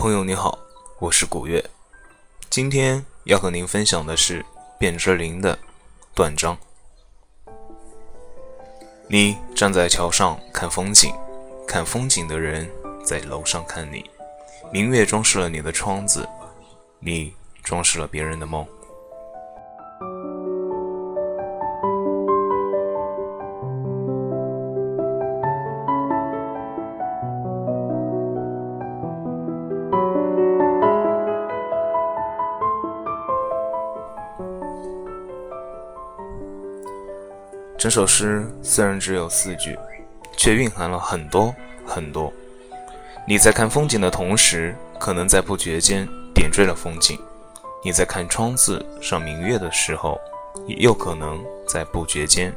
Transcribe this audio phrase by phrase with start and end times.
[0.00, 0.58] 朋友你好，
[0.98, 1.62] 我是古月，
[2.48, 4.42] 今天要和您分享的是
[4.78, 5.54] 卞之琳的
[6.14, 6.56] 《断章》。
[9.08, 11.14] 你站在桥上看风景，
[11.68, 12.66] 看风景的人
[13.04, 14.02] 在楼上看你。
[14.72, 16.26] 明月装饰了你的窗子，
[16.98, 18.66] 你装饰了别人的梦。
[37.80, 39.74] 整首诗虽然只有四句，
[40.36, 41.54] 却蕴含了很多
[41.86, 42.30] 很多。
[43.26, 47.16] 你在看风景的同时，可能在不觉间点缀了风景；
[47.82, 50.20] 你在看窗子上明月的时候，
[50.66, 52.54] 也有可能在不觉间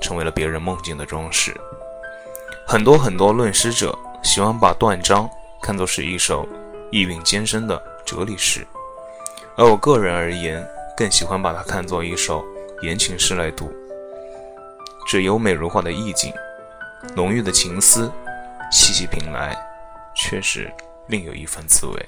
[0.00, 1.54] 成为了别人梦境的装饰。
[2.66, 5.30] 很多很多论诗者喜欢把断章
[5.62, 6.44] 看作是一首
[6.90, 8.66] 意蕴艰深的哲理诗，
[9.56, 12.44] 而我个人而言，更喜欢把它看作一首
[12.82, 13.72] 言情诗来读。
[15.10, 16.30] 这优美如画的意境，
[17.16, 18.12] 浓郁的情思，
[18.70, 19.56] 细细品来，
[20.14, 20.70] 却是
[21.06, 22.06] 另有一番滋味。